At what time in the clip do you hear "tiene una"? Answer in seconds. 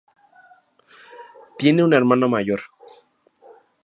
1.59-1.95